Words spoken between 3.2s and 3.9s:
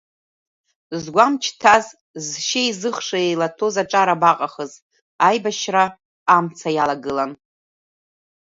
еилаҭәоз